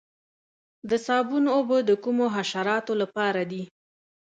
[0.89, 3.63] د صابون اوبه د کومو حشراتو لپاره دي؟